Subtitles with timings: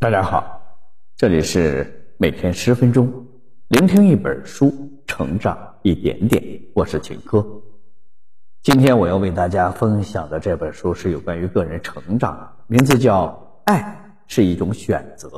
[0.00, 0.62] 大家好，
[1.16, 3.12] 这里是每天十分钟，
[3.66, 4.72] 聆听一本书，
[5.08, 6.40] 成长一点点。
[6.72, 7.44] 我是秦科。
[8.62, 13.26] 今天我要为大家分享的这本书是有关于个人成长的，名字叫
[13.64, 15.28] 《爱是一种选择》，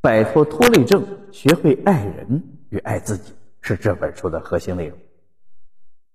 [0.00, 4.98] 摆脱拖累症，学会爱人与爱自己，是这本书的核心内容。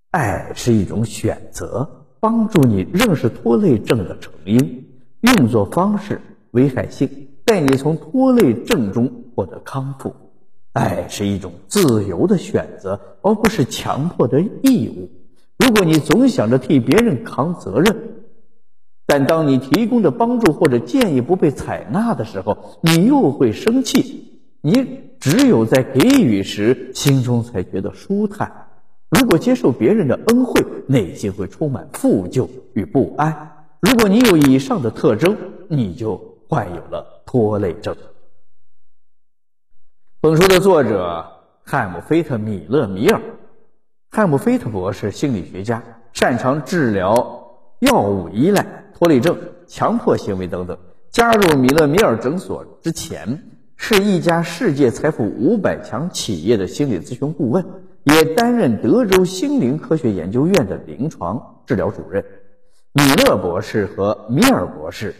[0.09, 1.87] 爱是一种选择，
[2.19, 4.87] 帮助你认识拖累症的成因。
[5.21, 6.19] 运作方式、
[6.51, 7.09] 危害性，
[7.45, 10.15] 带你从拖累症中获得康复。
[10.73, 15.09] 爱是一种自由的选择，而不是强迫的义务。
[15.59, 17.95] 如果你总想着替别人扛责任，
[19.05, 24.27] 但当你提供的帮助或者建议不被采纳的时候，你又会生气。
[24.61, 28.67] 你只有在给予时，心中才觉得舒坦。
[29.09, 33.65] 如果接受别人的恩惠，内心会充满负疚与不安。
[33.81, 35.35] 如果你有以上的特征，
[35.67, 37.95] 你就患有了拖累症。
[40.19, 41.25] 本书的作者
[41.63, 43.21] 汉姆菲特·米勒米尔，
[44.09, 50.77] 汉姆菲特博士，心理学家，擅长治疗药物依赖、拖累症、强迫行为等等。
[51.09, 53.41] 加入米勒米尔诊所之前，
[53.77, 57.65] 是一家世界财富五百强企业的心理咨询顾问，
[58.03, 62.21] 也担任德州心灵科学研究院的临床治疗主任。
[62.91, 65.15] 米勒博士和米尔博士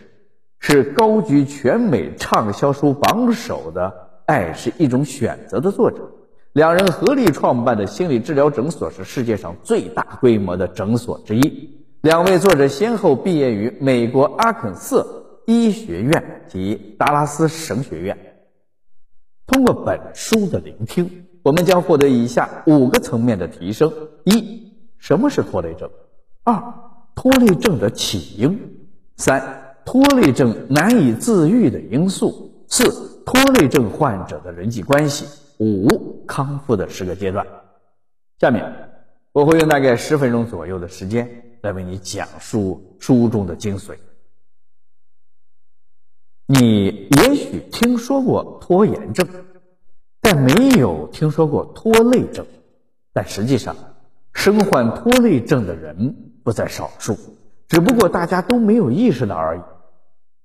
[0.64, 3.88] 是高居全美畅销书榜首的
[4.28, 6.08] 《爱是一种选择》的作者，
[6.54, 11.84] 两人合力创办的心理治疗诊所是世界上最大规模的诊所之一。
[12.02, 18.16] 两位作者先后毕业于美国阿肯色医学院及达拉斯神学院。
[19.48, 23.92] 通过本书的聆听，我们将获得以下五个层面的提升：
[24.26, 25.90] 一、什么是拖累症？
[26.44, 26.62] 二、
[27.16, 28.58] 拖累症的起因，
[29.18, 32.84] 三拖累症难以自愈的因素，四
[33.26, 35.26] 拖累症患者的人际关系，
[35.60, 37.46] 五康复的十个阶段。
[38.40, 38.64] 下面
[39.32, 41.30] 我会用大概十分钟左右的时间
[41.62, 43.94] 来为你讲述书中的精髓。
[46.48, 49.28] 你也许听说过拖延症，
[50.22, 52.46] 但没有听说过拖累症。
[53.14, 53.76] 但实际上，
[54.34, 56.28] 身患拖累症的人。
[56.44, 57.16] 不在少数，
[57.68, 59.62] 只不过大家都没有意识到而已。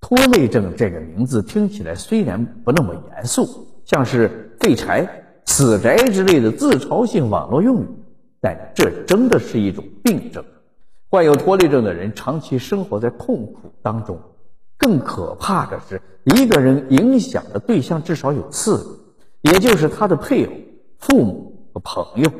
[0.08, 5.04] 拖累症这个名字听起来虽然不那么严肃，像是废柴、
[5.46, 7.88] 死宅之类的自嘲性网络用语，
[8.40, 10.44] 但这真的是一种病症。
[11.10, 14.16] 患有拖累症的人长期生活在痛苦当中，
[14.78, 16.00] 更可怕的是，
[16.36, 20.52] 一个人影响的对象至少有四个，也就是他的配偶、
[21.00, 22.30] 父母和朋友。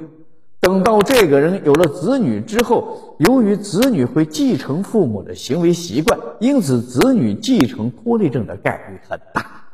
[0.61, 9.65] 等到这个人有了子女之后，由于子女会继承父母的行为习惯，因此子女继承拖累症的概率很大。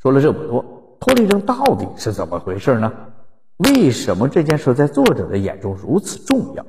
[0.00, 0.64] 说了这么多，
[1.00, 2.92] 拖累症到底是怎么回事呢？
[3.58, 6.64] 为什么这件事在作者的眼中如此重要？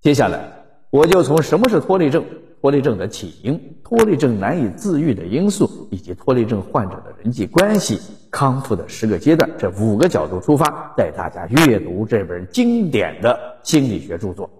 [0.00, 0.48] 接下来，
[0.90, 2.24] 我就从什么是拖累症。
[2.62, 8.00] 拖累症的起因、拖累症难以自愈的因素，以及拖累症患者的人际关系
[8.36, 14.50] 康复的十个阶段，这五个角度出发，带大家阅读这本经典的心理学著作。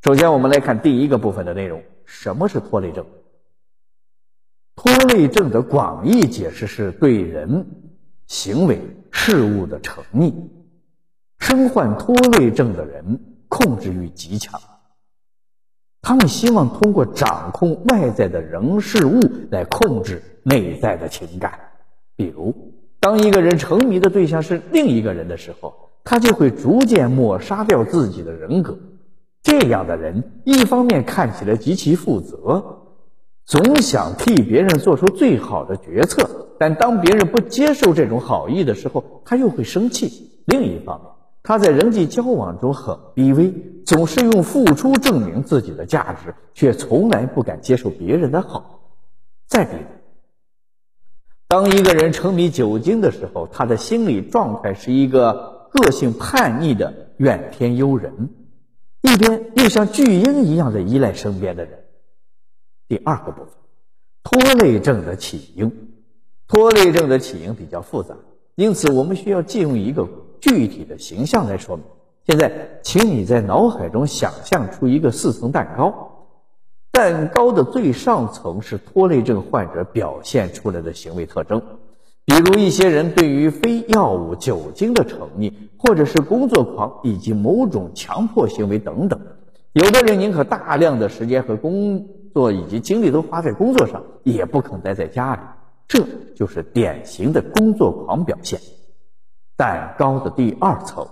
[0.00, 3.04] 首先，我们来看第一个部分的内容：什么是拖累症？
[4.74, 7.66] 拖累症的广义解释是对人、
[8.26, 10.32] 行为、事物的沉溺。
[11.40, 14.58] 身患拖累症的人控制欲极强。
[16.00, 19.20] 他们希望通过掌控外在的人事物
[19.50, 21.60] 来控制内在的情感。
[22.16, 22.73] 比如，
[23.04, 28.78] 当一个人沉迷的对象是另一个人的时候，他就会逐渐抹杀掉自己的人格。
[29.42, 32.80] 这样的人一方面看起来极其负责，
[33.44, 40.40] 总想替别人做出最好的决策，但当别人不接受这种好意的时候，他又会生气。
[40.46, 41.10] 另一方面，
[41.42, 43.52] 他在人际交往中很卑微，
[43.84, 48.80] 总是用付出证明自己的价值，却从来不敢接受别人的好。
[49.46, 49.82] 再比如，
[51.54, 58.30] 当一个人沉迷酒精的时候，他的心理状态是一个个性叛逆的怨天尤人，
[59.02, 61.84] 一边又像巨婴一样的依赖身边的人。
[62.88, 63.52] 第二个部分，
[64.24, 65.94] 拖累症的起因。
[66.48, 68.16] 拖累症的起因比较复杂，
[68.56, 70.08] 因此我们需要借用一个。
[70.40, 71.84] 具体的形象来说明。
[72.26, 76.13] 现在，请你在脑海中想象出一个四层蛋糕，
[76.94, 81.60] 蛋糕的最上层是拖累症患者表现出来的行为特征，
[82.24, 89.20] 比如一些人对于非药物、酒精的成瘾，或者是工作狂以及某种强迫行为等等。
[89.72, 95.40] 有的人宁可大量的时间和工作以及精力都花在工作上，也不肯待在家里，
[95.88, 95.98] 这
[96.36, 98.60] 就是典型的工作狂表现。
[99.56, 101.04] 蛋糕的第二层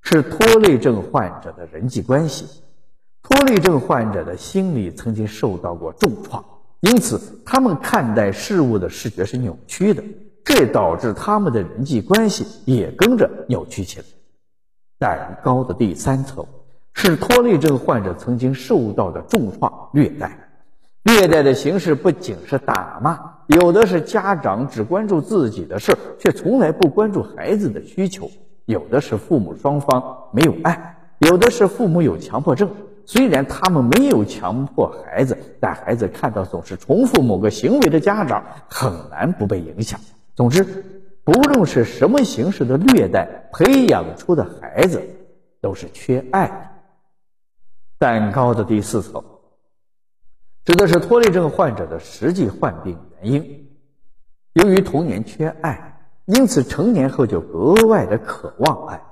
[0.00, 2.61] 是拖累症患者的人际关系。
[3.22, 6.44] 拖累症患者的心理曾经受到过重创，
[6.80, 10.02] 因此他们看待事物的视觉是扭曲的，
[10.44, 14.04] 这导致他们的人际关系也跟着扭曲起来。
[14.98, 16.44] 蛋糕的第三层
[16.94, 20.48] 是拖累症患者曾经受到的重创虐待。
[21.04, 28.26] 虐待的形式不仅是打骂，有的是家长只关注自己的事，却从来不关注孩子的需求；
[28.66, 32.70] 有的是父母双方没有爱，有的是父母有强迫症。
[33.04, 39.98] 虽然他们没有强迫孩子，但孩子看到总是重复某个行为的家长，很难不被影响。
[40.34, 40.62] 总之，
[41.24, 45.02] 不论是什么形式的虐待，培养出的孩子
[45.60, 46.54] 都是缺爱的。
[47.98, 49.22] 蛋糕的第四层，
[50.64, 53.68] 指的是拖累症患者的实际患病原因。
[54.54, 59.02] 由于童年缺爱，因此成年后就格外的渴望爱。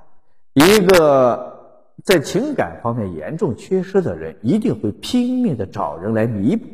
[0.55, 1.60] 一个。
[2.05, 6.67] 在情感方面严重缺失的人，一定会拼命的找人来弥补，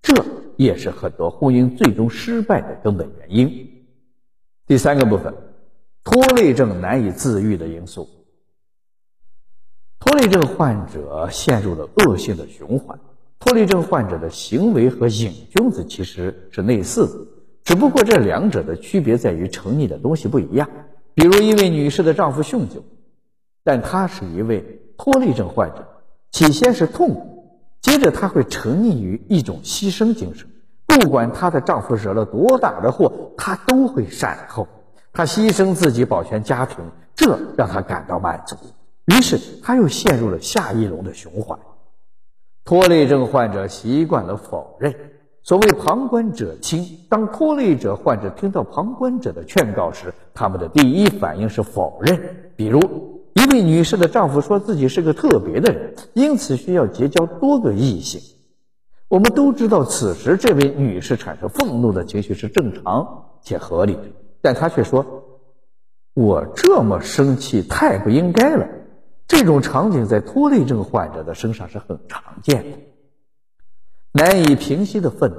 [0.00, 0.24] 这
[0.56, 3.68] 也是很多婚姻最终失败的根本原因。
[4.66, 5.34] 第三个部分，
[6.04, 8.08] 拖累症难以自愈的因素。
[9.98, 12.98] 拖累症患者陷入了恶性的循环。
[13.38, 17.26] 拖累症患者的行为和瘾君子其实是类似的，
[17.64, 20.68] 只不过这两者的区别在于沉溺的东西不一样。
[21.14, 22.84] 比如一位女士的丈夫酗酒。
[23.64, 25.86] 但她是一位拖累症患者，
[26.30, 27.46] 起先是痛苦，
[27.80, 30.48] 接着她会沉溺于一种牺牲精神，
[30.86, 34.66] 不管她的丈夫惹了多大的祸，她都会善后，
[35.12, 36.78] 她牺牲自己保全家庭，
[37.14, 38.56] 这让她感到满足，
[39.06, 41.58] 于是她又陷入了下一轮的循环。
[42.64, 44.94] 拖累症患者习惯了否认，
[45.42, 53.11] 所谓旁观者清，当拖累者患者听到旁观者的劝告时，他们的第一反应是否认，比如。
[53.34, 58.20] 一位女士的丈夫说自己是个特别的人，因此需要结交多个异性。
[59.08, 64.04] 我们都知道，此时这位女士产生愤怒的情绪是正常且合理的，
[64.40, 65.04] 但她却说
[66.14, 68.66] ：“我这么生气太不应该了。”
[69.28, 72.78] 这种场景在拖累症患者的身上是很常见的。
[74.12, 75.36] 难以平息的愤怒，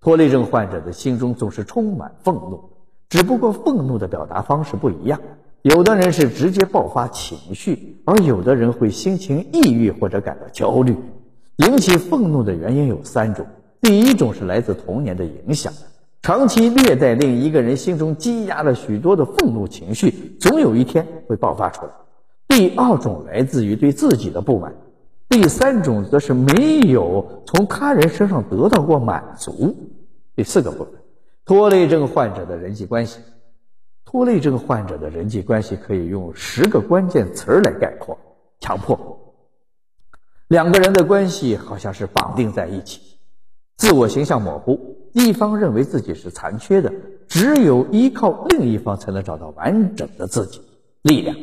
[0.00, 2.70] 拖累症患者的心中总是充满愤怒，
[3.08, 5.20] 只不过愤怒的表达方式不一样。
[5.62, 10.96] 有的人是直接爆发情绪，而有的人会心情抑郁或者感到焦虑。
[11.56, 13.46] 引起愤怒的原因有三种：
[13.82, 15.70] 第一种是来自童年的影响，
[16.22, 21.92] 长期虐待令一个人心中积压了许多的愤怒情绪，总有一天会爆发出来；
[22.48, 24.72] 第二种来自于对自己的不满；
[25.28, 29.76] 第三种则是没有从他人身上得到过满足。
[30.34, 30.94] 第四个部分，
[31.44, 33.18] 拖累症患者的人际关系。
[34.10, 38.18] 拖累症患者的人际关系可以用十个关键词来概括：
[38.58, 38.98] 强迫。
[40.48, 43.00] 两个人的关系好像是绑定在一起，
[43.76, 46.92] 自我形象模糊，一方认为自己是残缺的，
[47.28, 50.60] 只有依靠另一方才能找到完整的自己。
[51.02, 51.36] 力量，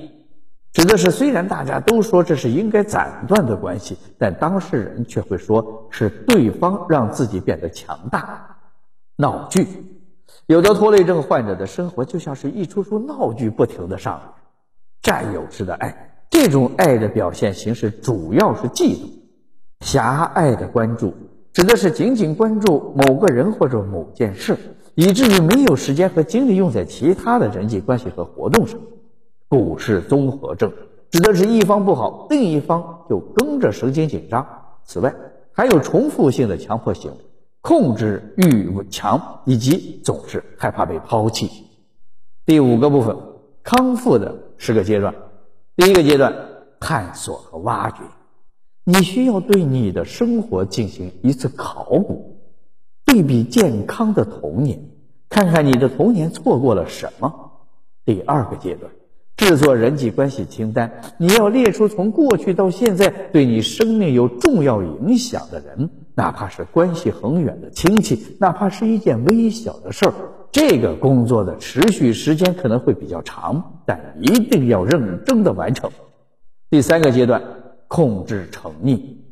[0.74, 8.58] 指的是虽然大家都说这是应该斩断的关系，但当事人却会说是对方让自己变得强大。
[9.16, 9.66] 闹剧。
[10.48, 14.30] 有的拖累症患者的生活就像是一出出闹剧，不停的上演。
[15.02, 19.10] 占有式的爱，这种爱的表现形式主要是嫉妒。
[19.82, 21.14] 狭隘的关注，
[21.52, 24.58] 指的是仅仅关注某个人或者某件事，
[24.96, 28.80] 以至于没有时间和精力用在其他的人际关系和活动上。
[29.50, 30.72] 股市综合症，
[31.12, 34.48] 指的是一方不好，另一方就跟着神经紧张。
[34.86, 35.14] 此外，
[35.52, 37.18] 还有重复性的强迫行为。
[37.62, 41.50] 控制欲强，以及总是害怕被抛弃。
[42.46, 43.18] 第五个部分，
[43.64, 45.14] 康复的十个阶段。
[45.76, 46.34] 第一个阶段，
[46.80, 47.98] 探索和挖掘。
[48.84, 52.40] 你需要对你的生活进行一次考古，
[53.06, 54.80] 对比健康的童年，
[55.30, 57.52] 看看你的童年错过了什么。
[58.06, 58.92] 第二个阶段。
[59.36, 70.14] 制作人际关系清单，你要列出从过去到现在对你生命有重要影响的人，哪怕是关系很远的亲戚，哪怕是一件微小的事儿。
[70.52, 75.92] 这个工作的持续时间可能会比较长，但一定要认真的完成。
[76.72, 77.40] 第三个阶段，
[77.88, 79.24] 控制成瘾，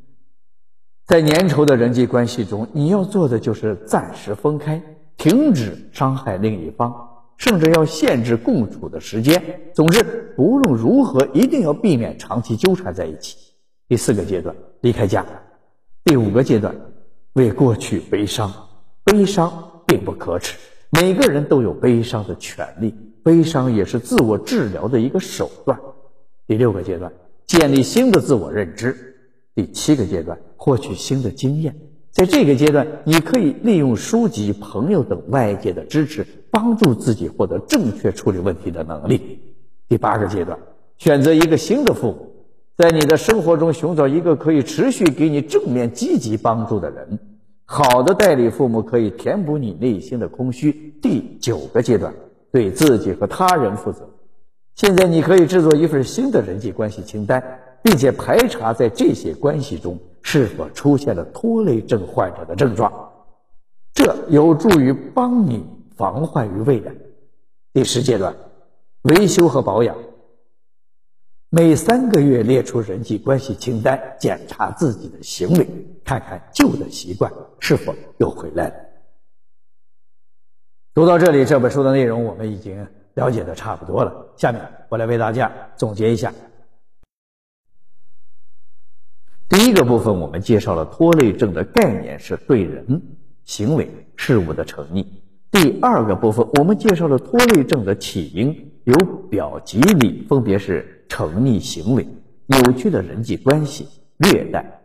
[1.07, 4.79] 在粘稠的人际关系中，你要做的就是暂时分开，
[5.17, 6.93] 停止伤害另一方。
[7.37, 9.43] 甚至要限制共处的时间。
[9.73, 13.35] 总之，无论如何，一定要避免长期纠缠在一起。
[13.89, 15.21] 第四个阶段，离开家；
[16.05, 16.75] 第五个阶段，
[17.33, 18.53] 为过去悲伤，
[19.03, 20.55] 悲伤并不可耻，
[20.91, 22.93] 每个人都有悲伤的权利，
[23.23, 25.79] 悲伤也是自我治疗的一个手段。
[26.45, 27.11] 第六个阶段，
[27.47, 28.91] 建立新的自我认知；
[29.55, 31.75] 第七个阶段，获取新的经验。
[32.11, 39.39] 在这个阶段，你可以利用书籍、朋友等外界的支持，帮助自己获得正确处理问题的能力。
[39.89, 40.59] 第八个阶段，
[40.99, 42.34] 选择一个新的父母。
[42.77, 47.17] 在你的生活中寻找一个可以持续给你正面积极帮助的人，
[47.63, 50.93] 好的代理父母可以填补你内心的空虚。
[51.01, 52.13] 第九个阶段，
[52.51, 54.09] 对自己和他人负责。
[54.75, 57.41] 现在你可以制作一份新的人际关系清单，
[57.81, 62.91] 并且排查在这些关系中是否出现了拖累症患者的症状，
[63.93, 65.65] 这有助于帮你
[65.95, 66.93] 防患于未然。
[67.71, 68.35] 第十阶段，
[69.03, 69.95] 维修和保养。
[71.55, 75.65] 每三个月列出人际关系清单，检查自己的行为，
[76.03, 77.31] 看看旧的习惯
[77.61, 78.75] 是否又回来了。
[80.93, 84.33] 读到这里，这本书的内容我们已经了解的差不多了。
[84.35, 86.33] 下面我来为大家总结一下。
[89.47, 93.01] 第一个部分，我们介绍了拖累症的概念是对人、
[93.45, 95.05] 行为、事物的成溺。
[95.51, 98.93] 第二个部分，我们介绍了拖累症的起因，由
[99.29, 100.91] 表及里，分别是。
[101.07, 102.07] 沉溺行为、
[102.47, 104.81] 扭曲的人际关系、虐待、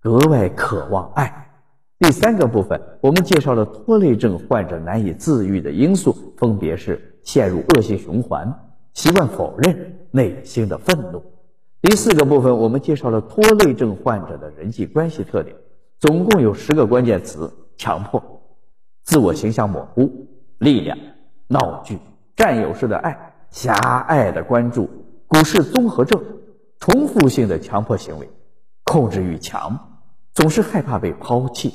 [0.00, 1.50] 格外渴望爱。
[1.98, 8.52] 第三个部分，我们介绍了拖累症患者难以自愈的因素，分别是陷入恶性循环、
[8.94, 11.22] 习惯否认、内心的愤怒。
[11.80, 15.54] 第四个部分，我们介绍了拖累症患者的人际关系特点，
[16.00, 18.22] 总共有十个关键词：强迫、
[19.04, 20.10] 自我形象模糊、
[20.58, 20.98] 力量、
[21.46, 21.98] 闹剧、
[22.34, 23.16] 占有式的爱、
[23.50, 23.74] 狭
[24.08, 24.88] 隘的关注。
[25.32, 26.22] 股市综合症，
[26.78, 28.28] 重复性的强迫行为，
[28.84, 30.02] 控制欲强，
[30.34, 31.72] 总是害怕被抛弃。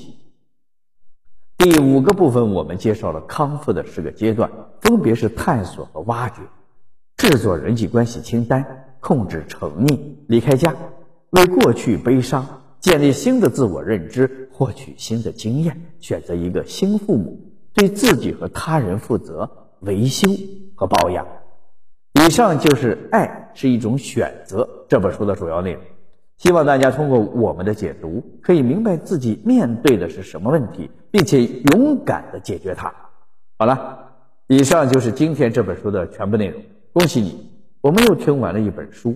[1.57, 4.47] 第五个部分，我们介绍了康复的十个阶段，
[4.81, 6.43] 分别是探索和挖掘，
[7.17, 8.63] 制作人际关系清单，
[8.99, 10.75] 控制沉溺，离开家，
[11.31, 12.45] 为过去悲伤，
[12.79, 17.41] 建立新的自我认知，获取新的经验，选择一个新父母，
[17.73, 19.49] 对自己和他人负责，
[19.79, 20.29] 维修
[20.75, 21.25] 和保养。
[22.27, 25.81] 以上就是《爱是一种选择》这本书的主要内容。
[26.35, 32.93] 希望大家通过我们的解读，可以明白自己面对的是什么问题，并且勇敢的解决它。
[33.57, 34.11] 好了，
[34.47, 36.61] 以上就是今天这本书的全部内容。
[36.91, 39.15] 恭喜你，我们又听完了一本书。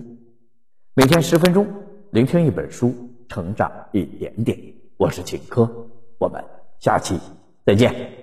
[0.94, 1.66] 每天十分钟，
[2.12, 2.94] 聆听一本书，
[3.28, 4.58] 成长一点点。
[4.96, 5.70] 我是秦科，
[6.16, 6.42] 我们
[6.78, 7.20] 下期
[7.66, 8.21] 再见。